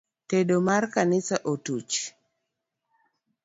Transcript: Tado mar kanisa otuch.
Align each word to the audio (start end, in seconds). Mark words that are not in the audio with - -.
Tado 0.29 0.57
mar 0.67 0.83
kanisa 0.95 1.35
otuch. 1.51 1.93